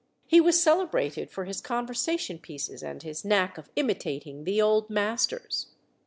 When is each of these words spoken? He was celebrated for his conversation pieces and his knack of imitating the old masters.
He 0.25 0.41
was 0.41 0.59
celebrated 0.59 1.29
for 1.29 1.45
his 1.45 1.61
conversation 1.61 2.39
pieces 2.39 2.81
and 2.81 3.03
his 3.03 3.23
knack 3.23 3.59
of 3.59 3.69
imitating 3.75 4.45
the 4.45 4.59
old 4.59 4.89
masters. 4.89 5.67